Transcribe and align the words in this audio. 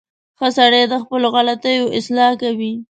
•ښه 0.37 0.47
سړی 0.57 0.83
د 0.87 0.93
خپلو 1.03 1.27
غلطیو 1.35 1.93
اصلاح 1.99 2.31
کوي. 2.41 2.73